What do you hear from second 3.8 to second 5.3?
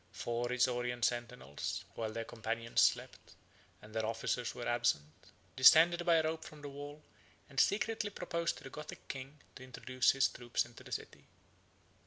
and their officers were absent,